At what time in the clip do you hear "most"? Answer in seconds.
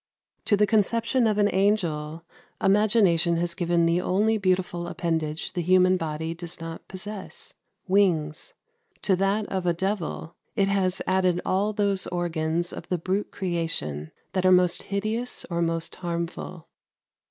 14.51-14.81, 15.61-15.93